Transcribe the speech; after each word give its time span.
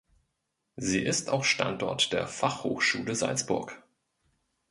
Sie 0.77 0.97
ist 0.99 1.29
auch 1.29 1.43
Standort 1.43 2.11
der 2.11 2.25
Fachhochschule 2.25 3.13
Salzburg. 3.13 3.83